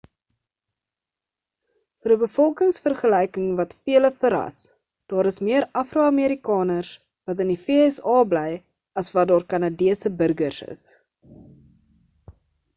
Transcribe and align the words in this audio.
vir 2.05 2.13
'n 2.13 2.15
bevolkingvergelyking 2.21 3.51
wat 3.59 3.75
vele 3.89 4.11
verras 4.23 4.57
daar 5.13 5.29
is 5.33 5.37
meer 5.49 5.67
afro-amerikaners 5.83 6.95
wat 7.33 7.45
in 7.45 7.53
die 7.55 7.59
vsa 7.67 8.17
bly 8.33 8.47
as 9.03 9.11
wat 9.17 9.31
daar 9.35 9.47
kanadese 9.57 10.15
burgers 10.23 10.63
is 10.73 10.83